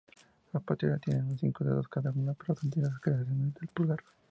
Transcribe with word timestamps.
Las 0.51 0.63
posteriores 0.63 1.03
tienen 1.03 1.37
cinco 1.37 1.63
dedos 1.63 1.87
cada 1.87 2.09
una, 2.09 2.33
pero 2.33 2.55
las 2.55 2.63
anteriores 2.63 2.97
carecen 3.01 3.53
de 3.53 3.67
pulgar. 3.67 3.99